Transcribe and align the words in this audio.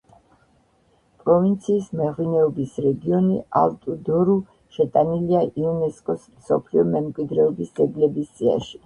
პროვინციის 1.25 1.89
მეღვინეობის 1.99 2.73
რეგიონი 2.85 3.37
ალტუ-დორუ 3.61 4.37
შეტანილია 4.79 5.43
იუნესკოს 5.65 6.27
მსოფლიო 6.39 6.87
მემკვიდრეობის 6.95 7.77
ძეგლების 7.81 8.35
სიაში. 8.41 8.77